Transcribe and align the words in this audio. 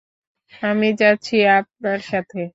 আমি 0.61 0.87
যাচ্ছি 0.99 1.35
আপনার 1.51 1.99
সাথে। 2.09 2.41